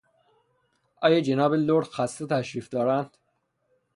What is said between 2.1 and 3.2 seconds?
تشریف دارند؟